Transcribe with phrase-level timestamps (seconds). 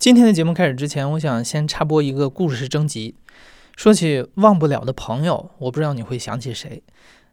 [0.00, 3.16] 今天的节目开始之前，我想先插播一个故事征集。
[3.76, 6.82] 说起忘不了的朋友，我不知道你会想起谁。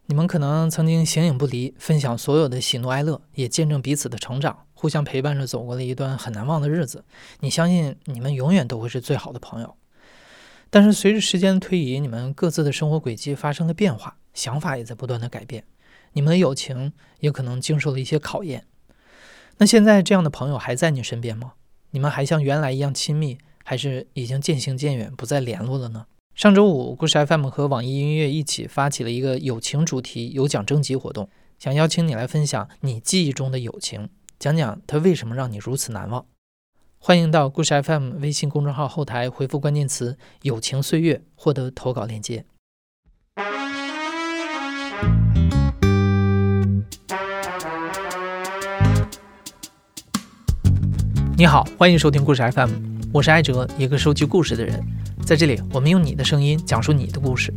[0.04, 7.06] 你们可能曾经形影不离，分享所有的喜怒哀乐，也见证彼此的成长，互相陪伴着走过了一段很难忘的日子。
[7.40, 9.74] 你相信你们永远都会是最好的朋友。
[10.68, 15.64] 但是随着时间的推移，你们各自的生活轨迹发生了变化，想法也在不断的改变，
[16.12, 18.66] 你们的友情也可能经受了一些考验。
[19.56, 21.54] 那现在这样的朋友还在你身边吗？
[21.90, 26.06] 你们还像原来一样亲密，还是已经渐行渐远，不再联络了呢？
[26.34, 36.26] 上周五，故事 FM 和网易音乐一起发起了一个友情主题有奖征集活动，想邀请你来分享你记忆中的友情，讲讲它为什么让你如此难忘。
[36.98, 42.44] 欢迎到故事 FM 微信公众号后台回复关键词“友情岁月”，获得投稿链接。
[51.38, 52.68] 你好，欢迎收听故事 FM，
[53.12, 54.84] 我是艾哲，一个收集故事的人。
[55.24, 57.54] 在这里，我们用你的声音讲述你的故事。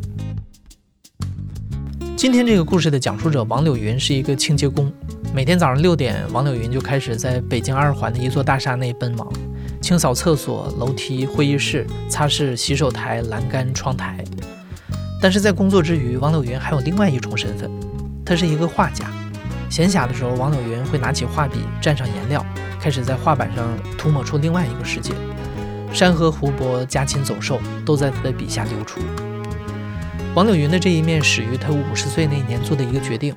[2.15, 4.93] 今天这个故事的讲述者王柳云是一个清洁工，
[5.33, 9.27] 每天早上六点，王柳云就开始在北京二环的一座大厦内奔忙，
[9.81, 14.23] 清扫厕所、楼梯、会议室，擦拭洗手台、栏杆、窗台。
[15.19, 17.67] 但是在工作之余，王柳云还有另外一重身份，
[18.23, 19.07] 他是一个画家。
[19.71, 22.45] 闲暇的时候，王柳云会拿起画笔，蘸上颜料。
[22.81, 25.13] 开始在画板上涂抹出另外一个世界，
[25.93, 28.99] 山河湖泊、家禽走兽都在他的笔下流出。
[30.33, 33.35] 王柳云的这一面始于他五十岁那年做的一个决定。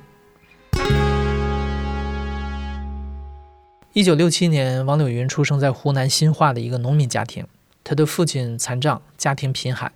[3.93, 7.45] 一九六七年，王柳云出生在湖南新化的一个农民家庭，
[7.83, 9.91] 他的父亲残障，家庭贫寒。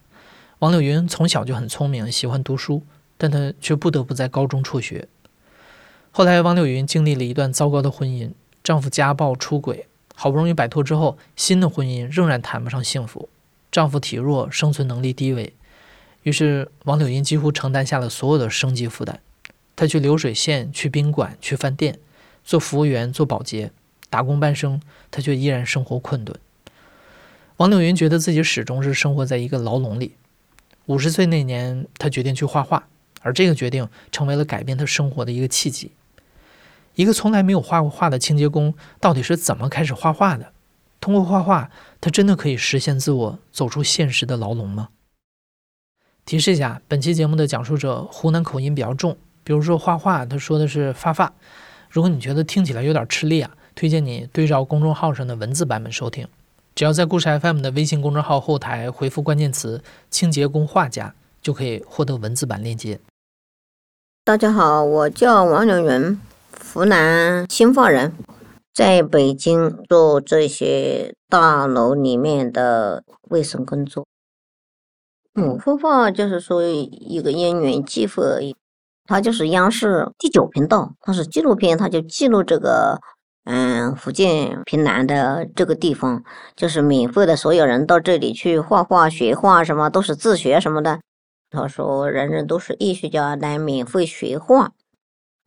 [0.59, 2.83] 王柳云从小就很聪明，喜欢读书，
[3.17, 5.07] 但他却不得不在高中辍学。
[6.11, 8.29] 后来，王柳云经历了一段糟糕的婚姻。
[8.69, 13.27] 丈夫家暴出轨，好不容易摆脱之后，新的婚姻仍然谈不上幸福。
[13.71, 15.51] 丈夫体弱，生存能力低微，
[16.21, 19.19] 于是王柳云几乎承担下了所有的生计负担。
[19.75, 21.97] 她去流水线，去宾馆，去饭店，
[22.43, 23.71] 做服务员，做保洁，
[24.11, 24.79] 打工半生，
[25.09, 26.37] 她却依然生活困顿。
[27.57, 30.13] 王柳云觉得自己始终是生活在一个牢笼里。
[30.85, 32.87] 五十岁那年，她决定去画画，
[33.23, 35.89] 而这个决定成为了改变她生活的一个契机。
[36.95, 40.51] 一个从来没有画过画的清洁工，到底是怎么开始画画的？
[40.99, 41.69] 通过画画，
[42.01, 44.89] 他真的可以实现自我，走出现实的牢笼吗？
[46.25, 51.33] 提示一下，本期节目的讲述者湖南口音比较重，比如说画画，他说的是发发。
[51.89, 56.27] 如果你觉得听起来有点吃力啊，推荐你对照公众号上的文字版本收听。
[56.75, 62.99] 只要在故事 FM 的微信公众号后台回复关键词“清洁工画家”，就可以获得文字版链接。
[64.23, 66.19] 大家好，我叫王柳云。
[66.71, 68.13] 湖南新化人，
[68.71, 74.05] 在北京做这些大楼里面的卫生工作。
[75.33, 78.55] 嗯，画画就是说一个因缘机会而已。
[79.07, 82.99] 它就是央视第九频道，它是纪录片，它就记录这个
[83.45, 86.23] 嗯福建平南的这个地方，
[86.55, 90.99] 就是免费的，所有人到这里去画画、学画，什么都是自学什么的。
[91.49, 94.71] 他说人人都是艺术家，来免费学画。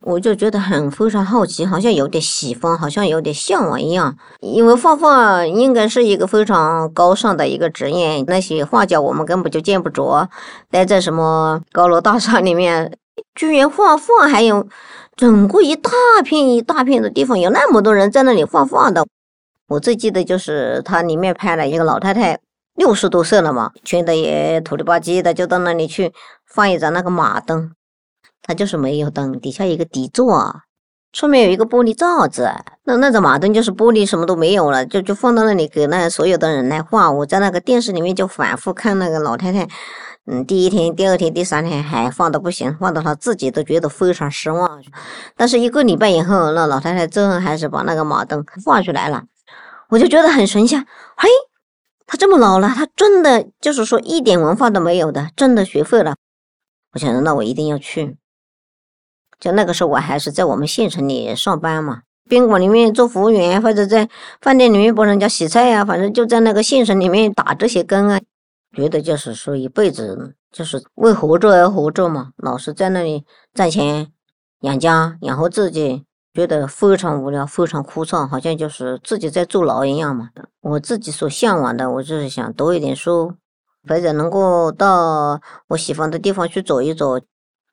[0.05, 4.13] 我就觉得很非常好奇，好像有点喜欢，好像有点向往一样。
[4.41, 10.27] 因为画画应该是一个非常高尚的一个职业，那些画家我们根本就见不着，
[10.69, 12.97] 待在什么高楼大厦里面，
[13.33, 14.67] 居然画画，还有
[15.15, 15.89] 整个一大
[16.21, 19.05] 片一大片的地方，有那么多人在那里画画的。
[19.69, 22.37] 我最记得就是他里面拍了一个老太太，
[22.75, 26.11] 六十多岁了嘛，穿的也土里吧唧的，就到那里去
[26.45, 27.71] 放一盏那个马灯。
[28.43, 30.61] 它就是没有灯，底下一个底座，
[31.13, 32.49] 上面有一个玻璃罩子。
[32.83, 37.09] 那那个马灯就是玻璃，什么都没有了，就就放到那里给那所有的人来画。
[37.09, 39.65] 我在那个电视里面就反复看那个老太太，
[40.25, 44.83] 嗯，第一天、第二天、第三天还画的不行，画的她自己都觉得非常失望。
[45.37, 49.23] 但是一个礼拜以后，那老太太最后还是把那个马灯画出来了，
[49.89, 50.75] 我就觉得很神奇。
[50.75, 51.29] 嘿，
[52.05, 56.15] 她这么老了，她真的就是说一点文化都没有的，真的学会了。
[56.93, 58.17] 我想着，那我一定要去。
[59.43, 64.07] 就那个时候，我还是在我们县城里上班嘛，宾馆里面做服务员，或者在
[64.39, 68.21] 饭店里面帮人家洗菜呀，反正就在那个县城里面打这些工啊。
[68.73, 74.07] 觉得就是说一辈子就是为活着而活着嘛，老是在那里赚钱
[74.61, 80.29] 养家养活自己，觉得非常无聊，非常枯燥，好像就是自己在坐牢一样嘛。
[80.61, 83.33] 我自己所向往的，我就是想读一点书，
[83.89, 87.19] 或者能够到我喜欢的地方去走一走。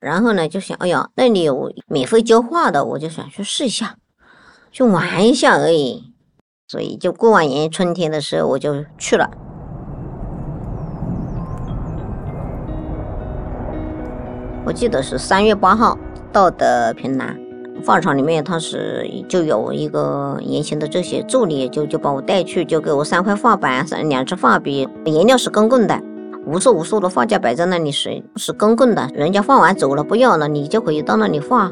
[0.01, 3.97] 然后呢，就想，哎呀，那里有免费教画的，我就想去试一下，
[4.73, 6.13] 去玩一下而已。
[6.67, 9.29] 所以就过完年春天的时候我就去了。
[14.65, 15.99] 我记得是三月八号
[16.33, 17.37] 到的平南
[17.85, 26.01] 画厂里面，他是就有一个年轻的这些助理，就就把我带去，就给我三块画板、三两支画笔，颜料是公共的，
[26.51, 31.71] 无数无数的画架摆在那里是是公共的，人家画完走了不要了，你就可以到那里画。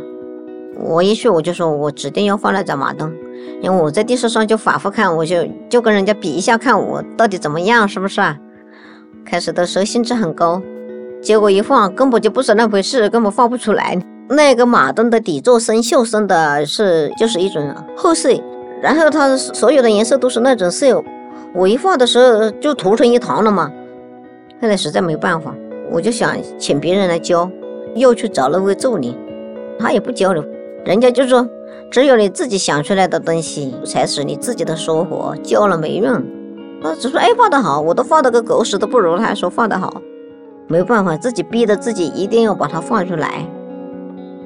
[0.80, 3.12] 我一去我就说我指定要画那盏马灯，
[3.60, 8.38] 因为我在电视上就反复看，我就就跟人家比一下，看我到底怎么样，是不是啊？
[9.24, 10.62] 开始的时候兴致很高。
[11.20, 13.98] 结果一画根本就不是那回事，根本画不出来。
[14.28, 18.30] 那个马灯的底座生锈生的是就是一种褐色，
[18.80, 21.02] 然后它所有的颜色都是那种色。
[21.52, 23.72] 我一画的时候就涂成一团了嘛。
[24.60, 25.54] 后来实在没办法，
[25.90, 27.50] 我就想请别人来教，
[27.94, 29.16] 又去找那位助理，
[29.78, 30.44] 他也不交流，
[30.84, 31.48] 人家就说
[31.90, 36.22] 只有你自己想出来的东西才是你自己的收获，教了没用。
[36.82, 40.02] 他只说哎画得好，我都画的个狗屎都不如，他还说画得好。
[40.66, 43.46] 没办法，自己逼着自己一定要把它画出来。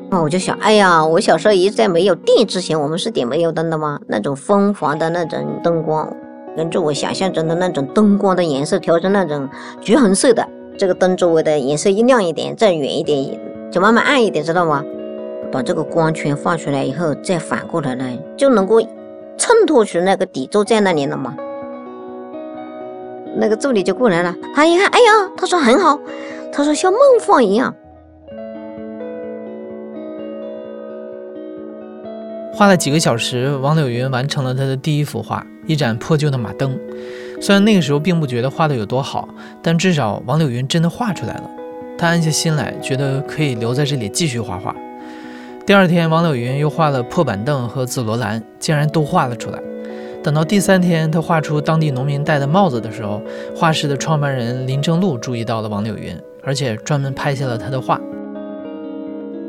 [0.08, 3.98] 那我就想，哎呀，我小时候一在没有电之前，我们是点煤油灯的吗？
[4.06, 6.14] 那种昏黄的那种灯光，
[6.56, 9.49] 根据我想象中的那种灯光的颜色调成那种
[9.81, 10.46] 橘红色的，
[10.76, 13.40] 这个灯周围的颜色一亮一点，再远一点
[13.70, 14.84] 就慢慢暗一点，知道吗？
[15.50, 18.04] 把这个光圈画出来以后，再反过来呢，
[18.37, 18.81] 就能够
[19.38, 21.34] 衬托出那个底座在那里了嘛。
[23.34, 25.98] 那个助理就过来了，他一看，哎呀，他说很好，
[26.52, 27.75] 他说像梦幻一样。
[32.55, 36.78] 花了几个小时，王柳云完成了他的第一幅画——一盏破旧的马灯。
[37.40, 39.28] 虽然那个时候并不觉得画的有多好，
[39.62, 41.50] 但至少王柳云真的画出来了。
[41.98, 44.74] 他安下心来，觉得可以留在这里继续画画。
[45.64, 49.60] 第二天，王柳云又画了破板凳和紫罗兰，竟然都画了出来。
[50.22, 53.20] 等到第三天，他画出当地农民戴的帽子的时候，
[53.54, 58.00] 画室的创办人林正禄注意到了王柳云，而且专门拍下了他的画。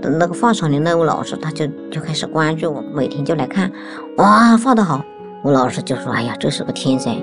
[0.01, 3.71] 等那个画厂的那位老师，他就就开始关注我，每天就来看，
[4.17, 5.03] 哇，画得好！
[5.43, 7.13] 我老师就说：“哎呀，这是个天才。”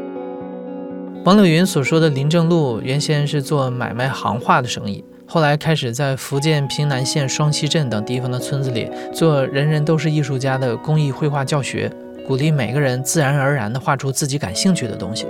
[1.24, 11.90] 王柳云所说的林正禄，原先是做买卖行话的生意，后来开始在福建平南县双溪镇等地方的村子里做“人人都是艺术家”的公益绘画教学。
[12.26, 15.26] 鼓励每个人自然而然地画出自己感兴趣的东西。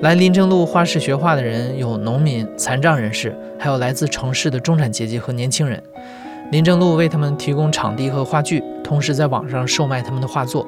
[0.00, 5.82] 来林正路画室学画的人有农民、残障人士，还有来自城市的中产阶级和年轻人。
[6.52, 10.64] 林正路为他们提供场地和画具，同时在网上售卖他们的画作。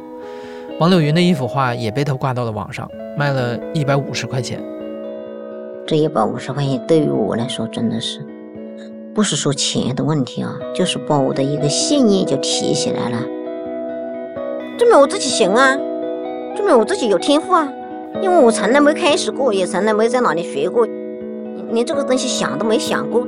[0.81, 4.63] 王柳云的一幅画也被他挂到了网上，卖了一百五十块钱。
[5.85, 8.25] 这一百五十块钱对于我来说，真的是
[9.13, 13.19] 不是说钱的问题啊，就是把我的一个信念就提起来了。
[14.79, 15.75] 证明我自己行啊，
[16.55, 17.69] 证明我自己有天赋啊，
[18.23, 20.87] 因为我从来没开始过，也从来没在哪里学过，
[21.73, 23.27] 连这个东西想都没想过。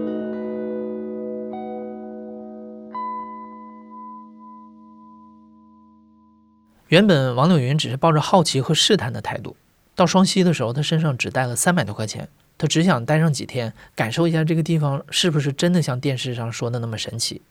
[6.91, 9.55] 原本王柳云只是抱着好奇和试探的态度，
[9.95, 12.29] 到双溪的时候，他身上只带了三百多块钱，
[12.59, 17.43] 他只想待上几天，感受一下这个地方是不是真的像电视上说的那么神奇。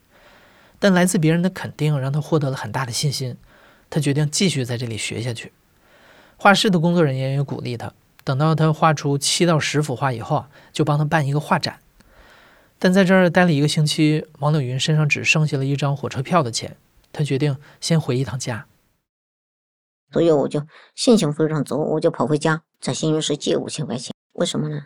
[0.78, 3.34] 但来自别人的肯定让他获得了很大的信心。
[3.88, 5.52] 他决定继续在这里学下去。
[6.36, 11.78] 画室的工作人员也鼓励他，等到他画出七到十幅画以后，就帮他办一个画展。
[12.78, 16.76] 但在这儿待了一个星期，王柳云身上只剩下了一张火车票的钱。
[17.10, 18.66] 他决定先回一趟家，
[20.12, 20.62] 所以我就
[20.94, 24.12] 心情非常足，我就跑回家在新余市借五千块钱。
[24.32, 24.82] 为什么呢？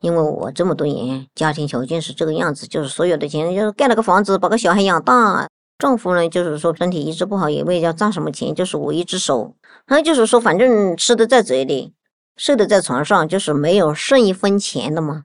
[0.00, 5.48] 因为我这么多年家庭条件是这个样子，就是所有的钱就是盖了个房子，把个小孩养大。
[5.78, 9.54] 丈夫呢，就是说身体一直不好，也没要赚什么钱，就是我一只手。
[9.86, 11.92] 还有就是说，反正吃的在嘴里，
[12.36, 15.24] 睡的在床上，就是没有剩一分钱的嘛。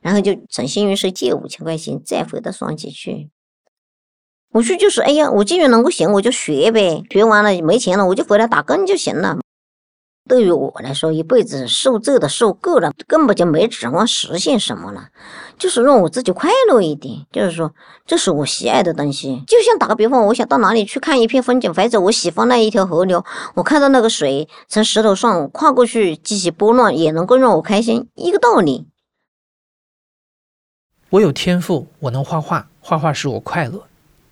[0.00, 3.30] 然后就从幸运是借五千块钱，再回到双溪去。
[4.52, 7.02] 我去就是，哎呀，我既然能够行，我就学呗。
[7.10, 9.38] 学完了没钱了，我就回来打工就行了。
[10.28, 15.08] 对于我来说，一辈子受这的受够了，根本就没指望实现什么了，
[15.58, 17.26] 就是让我自己快乐一点。
[17.32, 17.72] 就是说，
[18.06, 19.42] 这是我喜爱的东西。
[19.46, 28.86] 就像打个比方，我想到哪里去看一片风景，或者我喜欢那一条河流，我看到那个水从石头上跨过去，激起波浪，也能够让我开心，一个道理。
[31.10, 33.82] 我有天赋，我能画画，画画使我快乐。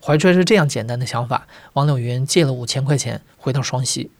[0.03, 4.11] 怀揣着这样简单的想法，王柳云借了五千块钱，回到双溪。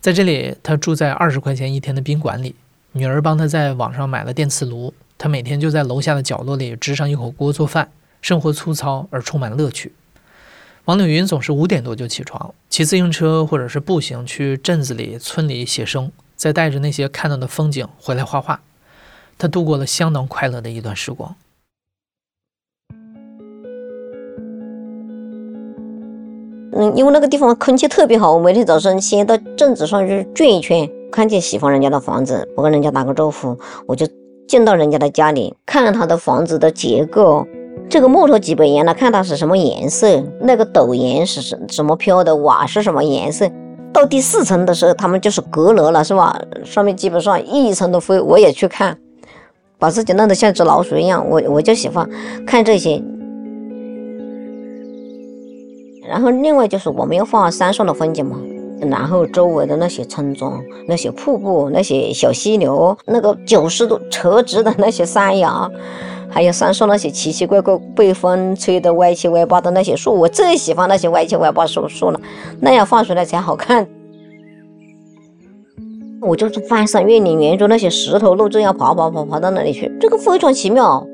[0.00, 2.54] 在这里，他住在二十块钱一天的宾馆里。
[2.92, 7.90] 女儿帮他在网上买了电磁炉，他每天就在楼下的角落里支上一口锅做饭，
[8.20, 9.92] 生活粗糙而充满乐趣。
[10.86, 18.60] 王柳云总是五点多就起床，骑自行车或者是步行去镇子里、村里写生，再带着那些看到的风景回来画画。
[19.38, 21.36] 他度过了相当快乐的一段时光。
[26.80, 33.54] 嗯，因为那个地方空气特别好，我每天早上先到镇子上去转一圈，看见喜欢人家的房子，我跟人家打个招呼，
[33.86, 34.08] 我就
[34.48, 37.46] 进到人家的家里，看他的房子的结构，
[37.90, 43.46] 这个木头几百年了，看它是什么颜色，那个斗檐是什什么飘的，瓦是什么颜色。
[43.92, 46.40] 到第四层的时候，他们就是阁楼了，是吧？
[46.64, 48.96] 上面基本上一层都飞，我也去看，
[49.78, 52.08] 把自己弄得像只老鼠一样，我我就喜欢
[52.46, 53.02] 看这些。
[56.10, 58.36] 然后另外就是我们要画山上的风景嘛，
[58.80, 65.70] 然后周围的那些村庄、那些瀑布、那些小溪流、那个九十度垂直的那些山崖，
[66.28, 72.20] 还有山上那些奇奇怪怪被风吹得歪七歪八的那些树，我最喜欢那些歪七歪八树树了，
[72.60, 73.86] 那样画出来才好看。
[76.20, 81.06] 我就是翻山越岭，沿着那些石头路这样爬爬爬爬到那里去，这个非常奇妙，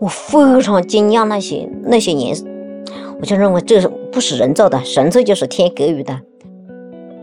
[0.00, 2.44] 我非常惊讶那些那些颜色。
[3.20, 6.20] 我就认为这是不是人造的，神粹就是天给予的。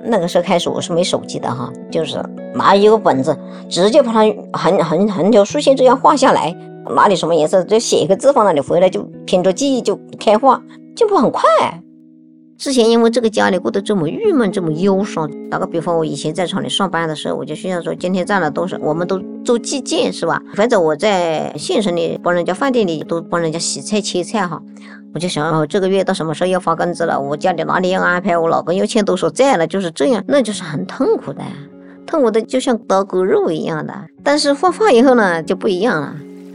[0.03, 2.17] 那个时候开始我是没手机的哈，就是
[2.55, 3.38] 拿一个本子，
[3.69, 4.22] 直接把它
[4.53, 6.55] 横横横条竖线这样画下来，
[6.96, 10.62] 哪里什么颜色就写一个字放那里，回来就凭着记忆就开画，
[10.96, 11.43] 进步很快。
[12.58, 15.29] 之前因为这个家里过得这么郁闷，这么忧伤。
[15.50, 20.41] 打个比方，我以前在厂里上班的时候，我就需要说，今天赚了多少，我们都做计件是吧？
[20.55, 24.62] 反正我在县城里帮人家饭店里都帮人家洗菜切菜哈，
[25.13, 27.20] 我就想哦，这个月到什么时候要发工资了？
[27.20, 28.38] 我家里哪里要安排？
[28.38, 29.66] 我老公要欠多少债了？
[29.66, 31.42] 就是这样，那就是很痛苦的，
[32.06, 33.94] 痛苦的就像刀割肉一样的。
[34.24, 36.13] 但是画画以后呢，就不一样了。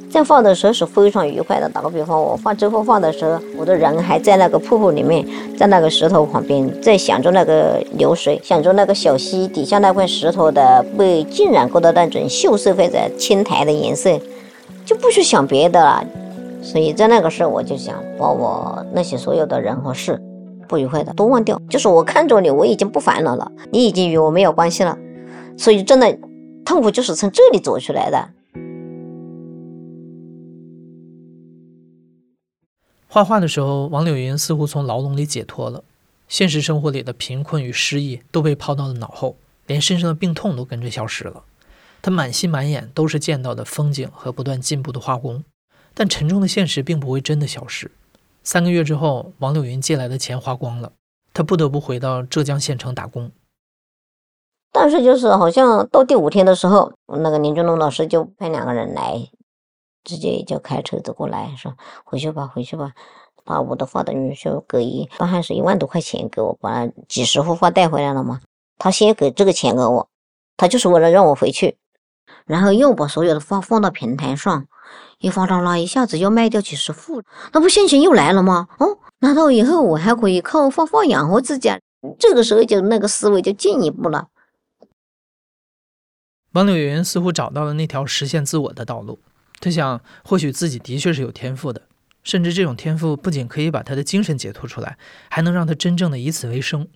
[0.09, 1.69] 在画的时候是非常愉快的。
[1.69, 5.27] 打个比方，我画这幅画的时候，我的人还在那个瀑布里面，
[5.59, 14.17] 在那个石头旁边，在想着那个流水，想着那个小溪底下那块石头的被浸染过的那种锈色或者青苔的颜色，
[14.85, 16.05] 就不去想别的了。
[16.65, 20.19] 所以在那个时候，我就想把我那些所有的人和事
[20.67, 21.61] 不愉快的都忘掉。
[21.69, 24.99] 就是我看着你，我已经不烦恼了，你已经与我没有关系了。
[25.59, 26.19] 所以真的
[26.65, 28.31] 痛苦就是从这里走出来的。
[33.09, 35.85] 画画的时候，王柳云似乎从牢笼里解脱了，
[36.27, 41.43] 现实生活里的贫困与失意都被抛到了脑后，连身上的病痛都跟着消失了。
[42.01, 45.45] 他满心满眼都是见到的风景和不断进步的画工，
[45.95, 47.91] 但沉重的现实并不会真的消失。
[48.43, 50.93] 三个月之后，王柳云借来的钱花光了，
[51.33, 53.31] 他不得不回到浙江县城打工。
[54.73, 59.29] 但是就是好像到第五天的时候，那个林俊龙老师就派两个人来。
[60.07, 61.75] 直接就开车子过来，说
[62.05, 62.93] 回去吧，回去吧，
[63.43, 68.43] 把我的画等于说给一，当还是一万多块钱给我，把几十幅画带回来了嘛。
[68.77, 70.07] 他先给这个钱给我，
[70.59, 71.79] 他就是为了让我回去，
[72.47, 74.67] 然后又把所有的画放到平台上，
[75.19, 77.23] 一发到那一下子要卖掉几十幅，
[77.53, 78.69] 那不心情又来了吗？
[78.79, 81.71] 哦，难道以后我还可以靠画画养活自己？
[82.19, 84.29] 这个时候就那个思维就进一步了。
[86.53, 89.19] 王柳云似乎找到了那条实现自我的道路。
[89.59, 91.83] 他想，或许自己的确是有天赋的，
[92.23, 94.99] 甚至这种天赋不仅可以把他的精神解脱出来，
[95.31, 96.87] 还能让他真正的以此为生。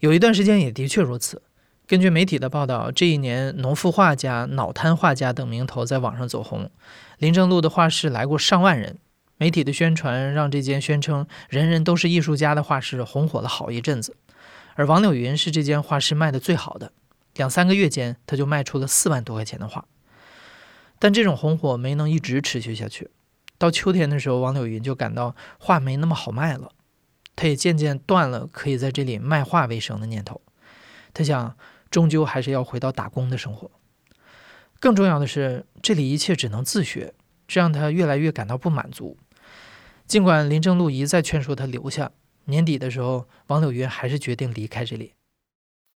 [0.00, 1.42] 有一段时间也的确如此。
[1.86, 6.70] 根据媒体的报道，这一年，农妇画家、脑瘫画家等名头在网上走红。
[7.18, 8.98] 林正路的画室来过上万人，
[9.36, 14.16] 媒体的宣传让这间宣称人人都是艺术家的画室红火了好一阵子。
[14.74, 16.92] 而王柳云是这间画室卖的最好的，
[17.34, 19.84] 两三个月间，他就卖出了四万多块钱的画。
[20.98, 23.10] 但这种红火没能一直持续下去。
[23.58, 26.70] 到秋天的时候，王柳云就感到画没那么好卖了，
[27.36, 30.40] 他也渐渐断了可以在这里卖画为生的念头。
[31.12, 31.56] 他想，
[31.92, 33.70] 终究还是要回到打工的生活。
[34.80, 37.14] 更重要的是，这里一切只能自学，
[37.46, 39.16] 这让他越来越感到不满足。
[40.08, 42.10] 尽管林正路一再劝说他留下，
[42.46, 45.12] 年底的时候，王柳云还是决定离开这里。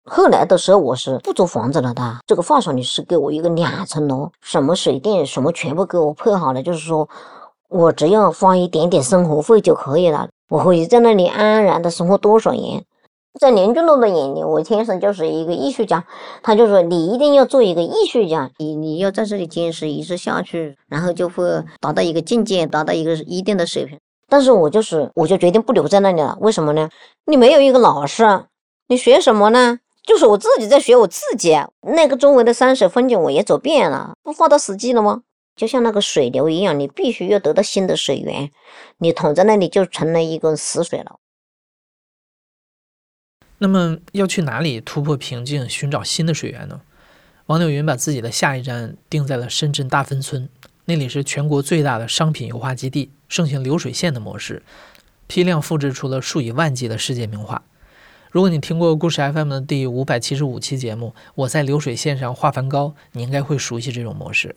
[0.03, 2.19] 后来的时候，我是不租房子了的。
[2.27, 7.09] 这个画上你是给我一个两层楼，什么水电什么全部给我配好了，就是说
[7.69, 10.29] 我只要花一点点生活费就可以了。
[10.49, 12.85] 我可以在那里安然的生活多少年。
[13.39, 16.05] 在连俊东的眼里，我天生就是一个艺术家。
[16.41, 21.43] 他就说你一定要做一个艺术家，你你要在这里坚持一直下去，然后就会
[21.79, 23.99] 达到一个境界，达到一个一定的水平。
[24.27, 26.37] 但是我就是，我就决定不留在那里了。
[26.41, 26.89] 为什么呢？
[27.25, 28.45] 你没有一个老师，
[28.87, 29.79] 你学什么呢？
[30.03, 35.21] 就是我自己在学我自己，那个周围的山水风景我也走遍了，不画到实际了吗？
[35.55, 38.49] 就像那个水流一样，你必须要得到新的水源，
[38.97, 41.17] 你躺在那里就成了一个死水了。
[43.65, 46.81] 那么要去哪里突破瓶颈，寻找新的水源呢？
[47.47, 50.47] 王柳云把自己的下一站定在了深圳大芬村，
[50.85, 54.61] 那里是全国最大的商品油画基地，盛行流水线的模式，
[55.25, 57.63] 批量复制出了数以万计的世界名画。
[58.29, 64.55] 如果你听过故事 FM 的第五百七十五期节目，我在流水线上画梵高，你应该会熟悉这种模式。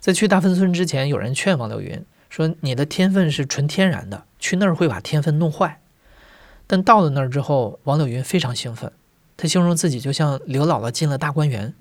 [0.00, 5.80] 在去大芬村之前，有人劝王柳云说：“你的天分是纯天然的，去那儿会把天分弄坏。”
[6.66, 8.90] 但到了那儿之后，王柳云非常兴奋，
[9.36, 11.72] 他形容自己就像刘姥姥进了大观园。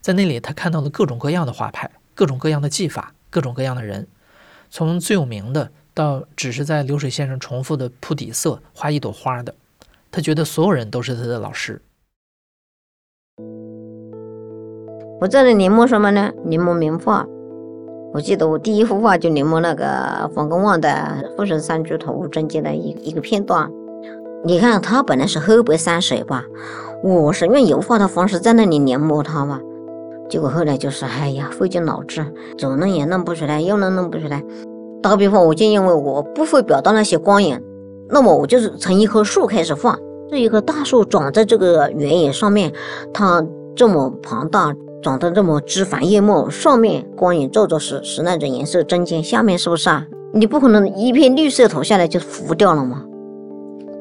[0.00, 4.06] 在那里，他看到了各种各样的画派，各种各样的技法，各种各样的人，
[4.70, 9.54] 从最有名的到只是在流水线上重复的铺底色画一朵花的，
[10.10, 11.80] 他觉得所有人都是他的老师。
[15.20, 16.32] 我在那临摹什么呢？
[16.46, 17.24] 临摹名画。
[18.12, 20.88] 我记得我第一幅画就临摹那个黄公望的
[21.36, 23.70] 《富神山居图》中间的一一个片段。
[24.44, 26.44] 你看，他本来是黑白山水吧，
[27.00, 29.60] 我是用油画的方式在那里临摹它嘛。
[30.28, 32.26] 结果后来就是，哎呀，费尽脑汁，
[32.58, 34.42] 左弄也弄不出来，右弄弄不出来。
[35.00, 37.60] 打个比方，我就因为我不会表达那些光影，
[38.08, 39.96] 那么我就是从一棵树开始画。
[40.28, 42.72] 这一棵大树长在这个原野上面，
[43.14, 43.44] 它
[43.76, 50.04] 这么庞大，长得这么枝繁叶茂，上面光影照着是是那种颜色针尖，下面是不是啊？
[50.34, 53.04] 你不可能一片绿色涂下来就浮掉了吗？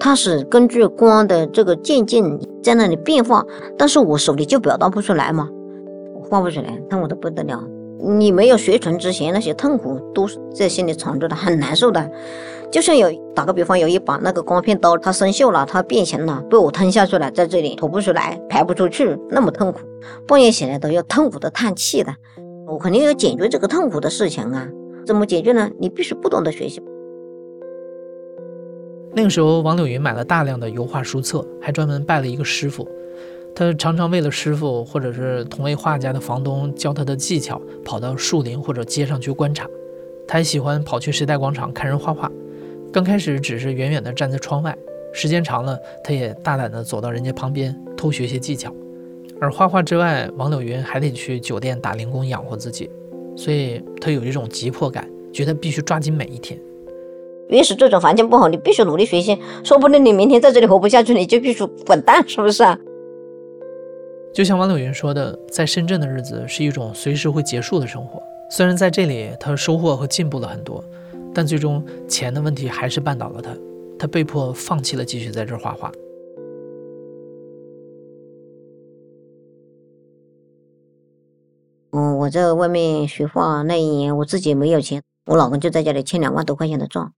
[0.03, 3.46] 它是根据光的这个渐进在那里变化，
[3.77, 5.48] 但是我手里就表达不出来嘛。
[6.24, 7.63] 画不出来，痛苦的不得了。
[8.17, 12.10] 你没有学成之前，那些痛苦都是在心里藏着的，很难受的。
[12.72, 19.81] 就像有打个比方，有一把那个光片刀，它生锈了，它变形了，被我吞下去了，在这里吐不出来，排不出去，那么痛苦，
[20.27, 22.12] 半夜起来都要痛苦的叹气的。
[22.65, 24.67] 我肯定要解决这个痛苦的事情啊！
[25.05, 25.70] 怎么解决呢？
[25.79, 26.81] 你必须不懂得学习。
[29.13, 32.87] 那个时候，王柳云买了大量的油画书册，还专门拜了一个师傅。
[33.53, 39.67] 他常常为了师傅或者是同为画家的房东教他的技巧，跑到树林或者街上去观察。
[40.25, 42.31] 他还喜欢跑去时代广场看人画画。
[42.93, 44.74] 刚开始只是远远地站在窗外，
[45.11, 48.74] 时间长了，他也大胆地走到人家旁边偷学些技巧。
[49.41, 52.89] 而画画之外，王柳云还得去酒店打零工养活自己，
[53.35, 56.57] 所以他有一种急迫感，觉得必须抓紧每一天。
[57.51, 62.77] 越是这种环境不好，你必须努力学习，说不定你明天在这里活不下去，你就必须滚蛋， 是不是啊？
[64.33, 68.22] 就像王柳云说的，在深圳的日子是一种随时会结束的生活。
[68.50, 70.83] 虽然在这里他收获和进步了很多，
[71.33, 73.51] 但最终钱的问题还是绊倒了他，
[74.00, 75.92] 他被迫放弃了继续在这儿画画。
[81.94, 87.14] 嗯，我在外面学画那一年，我自己没有钱，我老公就在家里欠两万多块钱的账，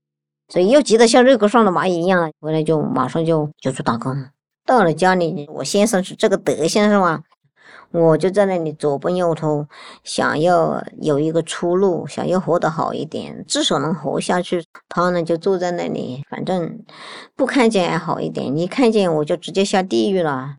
[0.53, 4.15] 所以又急得像热锅上的蚂蚁一样了，回来就马上就就去打工。
[4.67, 7.23] 到了家里，我先生是这个德行是吧？
[7.89, 9.65] 我就在那里左奔右突，
[10.03, 14.63] 想要有一个出路，想要活得好一点，至少能活下去。
[14.89, 16.83] 他呢就坐在那里，反正
[17.35, 20.57] 不看见还好一点，你看见我就直接下地狱了。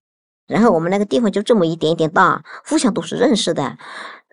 [0.49, 3.79] 然后我们那个地方就这么一点点大，互相都是认识的。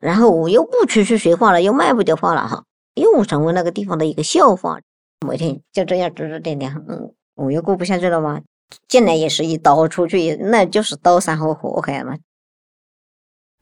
[0.01, 2.63] 然后我又不出去学画了，又卖不掉画了哈，
[2.95, 4.79] 又成为那个地方的一个笑话。
[5.27, 8.41] 每天就这样指指点点，嗯，我又过不下去了吗？
[8.87, 12.17] 进来也是一刀，出去那就是刀山和火海嘛。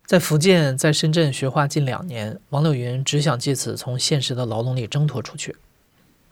[0.06, 5.56] 在福建，在深圳学画近两年，王柳云只想借此从现实的牢笼里挣脱出去。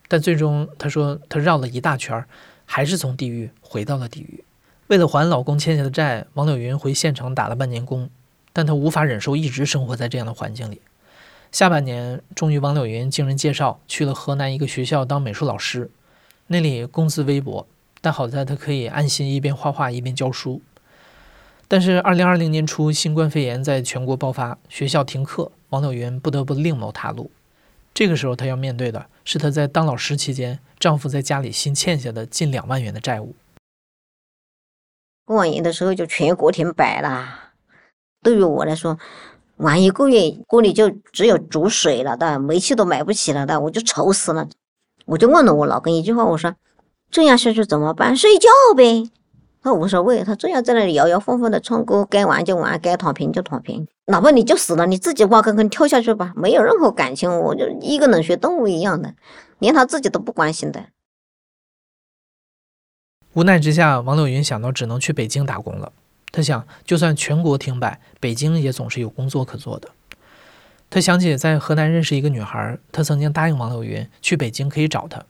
[0.07, 2.23] 但最终，他说他绕了一大圈，
[2.65, 4.43] 还是从地狱回到了地狱。
[4.87, 8.09] 为了还老公欠下的债，王柳云回县城打了半年工，
[8.53, 10.81] 但她无法忍受一直生活在这样的环境里。
[11.51, 15.89] 下半年，终于王柳云经人介绍去了河南一个学校当美术老师，
[16.47, 17.67] 那里工资微薄。
[17.99, 20.61] 但好在他可以安心一边画画一边教书。
[21.67, 27.31] 但是，二零二零年初，新冠肺炎在全国爆发，学校停课，王柳云不得不另谋他路。
[27.93, 33.35] 这个时候，她要面对的是她在当老师期间，丈夫在家里新欠下的近两万元的债务。
[35.25, 37.51] 过完年的时候就全国停摆了。
[38.21, 38.97] 对于我来说，
[39.57, 44.47] 玩一个月，锅里就只有煮水了的，煤气都买不起了的，我就愁死了。
[45.05, 46.55] 我就问了我老公一句话，我说。
[47.09, 48.17] 这样下去怎么办？
[48.17, 49.09] 睡觉呗，
[49.63, 59.13] 他无所谓，他这样在那里摇摇晃晃的唱歌，该玩就玩，该躺平就躺平，哪怕你就死了，你自己挖坑坑跳下去吧，没有任何感情，我就一个冷血动物一样的，
[59.59, 60.87] 连他自己都不关心的。
[63.31, 65.93] 无奈之下，王柳云想到只能去北京打工了。
[66.31, 69.89] 他想，就算全国停摆，北京也总是有工作可做的。
[70.89, 75.23] 他想起在河南认识一个女孩，他曾经答应王柳云去北京可以找她。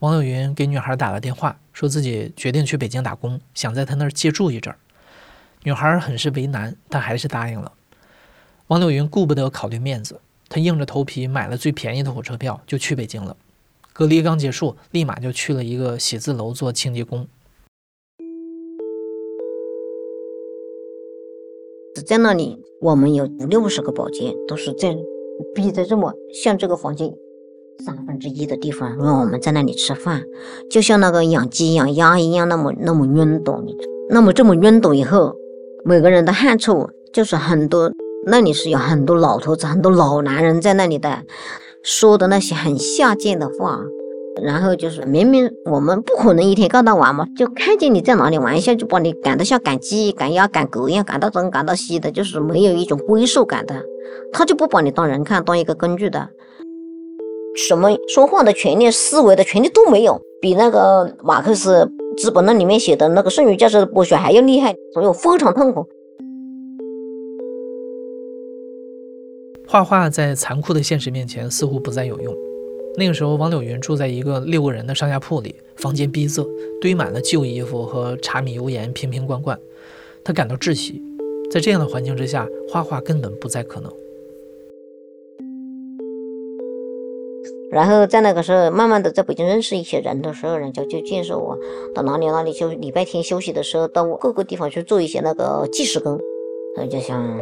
[0.00, 4.78] 王柳云给女孩打了电话，说自己决定去北京打工，想在她那儿借住一阵儿。
[5.62, 7.72] 女孩很是为难，但还是答应了。
[8.68, 13.36] 王柳云顾不得考虑面子，他硬着头皮买了最便宜的火车票，就去北京了。
[13.92, 17.26] 隔离刚结束，立马就去了一个写字楼做清洁工。
[22.02, 24.96] 在那里，我们有五六十个保洁，都是在
[25.54, 27.12] 逼着这么像这个房间
[27.84, 30.22] 三分之一的地方，让我们在那里吃饭，
[30.70, 33.62] 就像那个养鸡养鸭一样，那么那么晕倒。
[34.08, 35.34] 那么这么晕倒以后，
[35.84, 37.90] 每个人的汗臭就是很多，
[38.26, 41.22] 那里是有很多老头子、很多老男人在那里的。
[41.82, 43.80] 说的那些很下贱的话，
[44.42, 53.82] 然后就是明明我们不可能一天到晚嘛，就看见你在哪里玩一下，就把你赶得像赶鸡、赶鸭、赶狗一样，赶到东赶到西的，就是没有一种归属感的。
[54.32, 56.28] 他就不把你当人看，当一个工具的，
[57.56, 65.84] 什么说话的权利、思维的权利都没有，比那个马克思资本论里面写的那个剩余价值的剥削还要厉害，所以我非常痛苦。
[69.66, 72.45] 画画在残酷的现实面前似乎不再有用。
[72.98, 76.48] 那个时候，王柳云住在一个六个人的上下铺里，房间逼仄，
[76.80, 79.60] 堆满了旧衣服和柴米油盐瓶瓶罐罐。
[80.24, 81.02] 他感到窒息，
[81.50, 83.92] 在这样的环境之下，画画根本不再可能。
[87.70, 91.58] 然后在那个时候，慢慢的在北京认识一些人的时候，人家就介绍我
[91.94, 96.18] 到哪里哪里，就礼拜天休息的时候，到各个地方去做一些那个计时工。
[96.80, 97.38] 我就想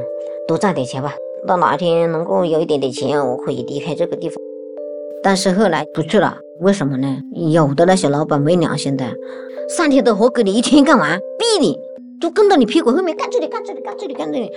[0.48, 1.14] 多赚点钱吧。
[1.46, 4.36] 到哪天能够有一点点钱，我可以离开这个地方。
[5.24, 7.18] 但是后来不去了，为什么呢？
[7.50, 9.04] 有的那些老板没良心的，
[9.76, 11.76] 三天的活给你一天干完，逼你
[12.20, 14.52] 就跟到你屁股后面干这里干这里干这里干这里，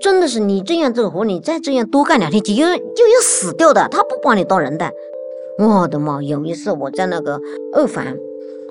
[0.00, 3.86] 真的是你这样做活，你再这样多干两天就要就要死掉的。
[3.90, 4.90] 他不把你当人的。
[5.58, 6.22] 我的妈！
[6.22, 7.38] 有一次我在那个
[7.74, 8.16] 二环，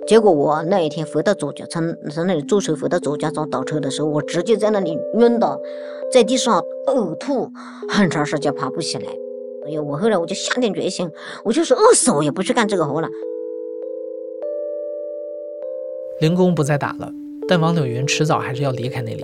[0.07, 5.59] 结果我那一天回到左家从从那里坐车回到左家庄倒车的时候，我直接在那里晕倒。
[6.11, 7.51] 在地上呕吐，
[7.87, 9.05] 很长时间爬不起来。
[9.69, 11.07] 哎呀，我后来我就下定决心，
[11.43, 13.07] 我就是饿死我也不去干这个活了。
[16.21, 17.07] 零工不再打了，
[17.47, 19.23] 但王柳云迟早还是要离开那里，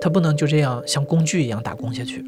[0.00, 2.24] 他不能就这样像工具一样打工下去。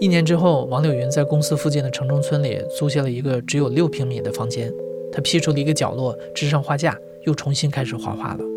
[0.00, 4.72] 一年之后，王柳云在公司附近的城中村里租下了一个只有六平米的房间，
[5.12, 8.55] 他辟出了一个角落，支上画架，又重新开始画画了。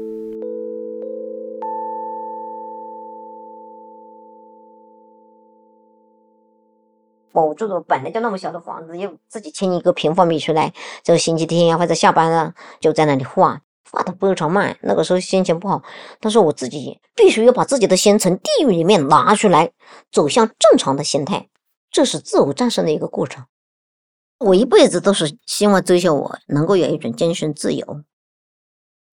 [7.32, 13.62] 我住的本来就那么小的房子，又自己清一个平方米出来，这个星期天呀或者下班了，就在那里画，
[13.92, 14.78] 画的非常慢。
[14.82, 15.82] 那个时候心情不好，
[16.20, 19.72] 但是我自己必须要把自己的心从地狱里面拿出来，
[20.12, 21.48] 走向正常的心态，
[21.92, 23.46] 这是自我战胜的一个过程。
[24.40, 28.04] 我一辈子都是希望追求我能够有一种精神自由。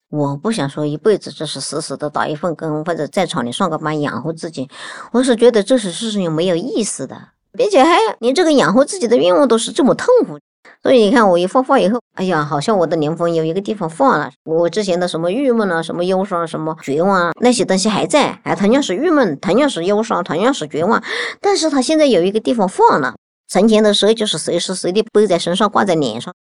[0.08, 4.70] 我不想说一辈子就是死死的打一份工，或者在厂里上个班养活自己。
[5.12, 7.30] 我是觉得这是事情没有意思的。
[7.56, 10.38] 并且还连这个养活自己的愿望都是这么痛苦，
[10.82, 14.30] 所以你看我一画画以后，哎呀，好像我的灵魂有一个地方放了。
[14.44, 21.02] 我之前的什么郁闷啊、什么忧伤、什么绝望啊，那些东西还在，还同样是郁闷，同样是忧伤，同样是绝望。
[21.40, 23.14] 但是他现在有一个地方放了。
[23.48, 26.34] 存钱的时候就是随时随地背在身上，挂在脸上。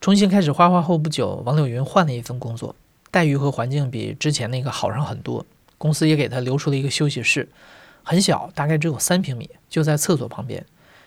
[0.00, 2.74] 重新开始画画后不久，王柳云换了一份工作，
[3.10, 5.44] 待遇和环境比之前那个好上很多。
[5.84, 7.46] 公司也给他留出了一个休息室，
[8.02, 10.64] 很小，大概只有三平米，就在厕所旁边。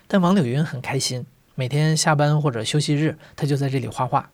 [0.08, 4.30] 但王柳云很开心，每天下班或者休息日，他就在这里画画。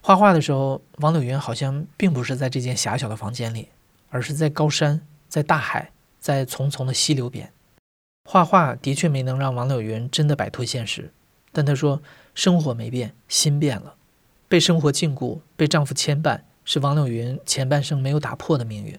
[0.00, 3.68] 画画的时候，王柳云好像并不是在这间狭小的房间里，
[4.10, 7.52] 而是在高山，在大海，在淙淙的溪流边。
[8.28, 11.12] 画画的确没能让王柳云真的摆脱现实，
[11.52, 12.02] 但她说，
[12.34, 13.94] 生活没变，心变了。
[14.48, 18.98] 被生活禁锢，被丈夫牵绊，是王柳云前半生没有打破的命运。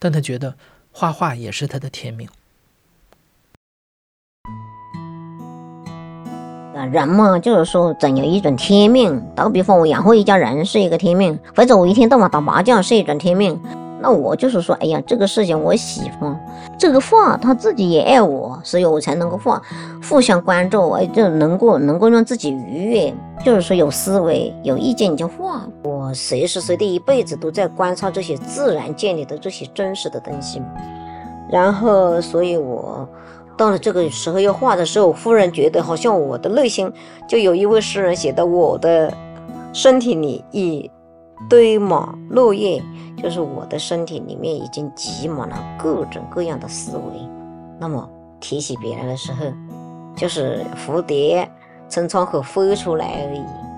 [0.00, 0.54] 但他觉得
[0.90, 2.28] 画画也是他的天命。
[6.90, 9.22] 人嘛，就是说总有一种天命。
[9.36, 13.60] 打个比方，我养活一家人是一个天命，或者我一天到晚打麻将是一种天命。
[14.00, 16.38] 那我就是说，哎呀，这个事情我喜欢，
[16.78, 19.60] 这个画他自己也爱我，所以我才能够画，
[20.08, 23.14] 互相关注，我就能够能够让自己愉悦。
[23.42, 25.62] 就是说有思维、有意见你就画。
[25.82, 30.60] 我随时随地一辈子都在观察这些自然界里的这些真实的东西，
[31.50, 33.08] 然后，所以我
[33.56, 36.92] 到了这个时候要画的时候，忽然觉得好像我的内心
[37.26, 39.12] 就有一位诗人写的，我的
[39.72, 40.90] 身体里一
[41.48, 42.82] 堆满落叶。
[43.22, 47.02] 就是我的身体里面已经挤满了各种各样的思维，
[47.78, 48.08] 那么
[48.40, 49.44] 提起别人的时候，
[50.16, 51.46] 就是蝴蝶
[51.86, 53.69] 从窗口飞出来而已。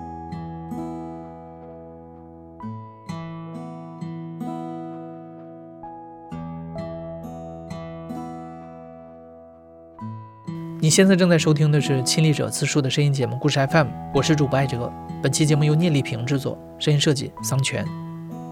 [10.83, 14.91] 你现在正在收听的是《亲历者自述》的声音节目《故事 FM》，我是主播艾哲。
[15.21, 17.85] 本期节目由聂丽萍制作，声音设计桑泉。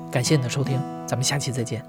[0.09, 1.83] 感谢你的收听，咱们下期再见。